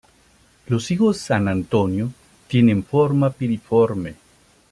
Los 0.65 0.89
higos 0.89 1.17
'San 1.17 1.47
Antonio' 1.47 2.11
tienen 2.47 2.83
forma 2.83 3.29
piriforme. 3.29 4.15